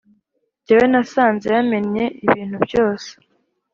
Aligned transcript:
jyewe 0.65 0.85
nasanze 0.91 1.47
yamennye 1.55 2.03
ibintu 2.25 2.57
byose 2.65 3.09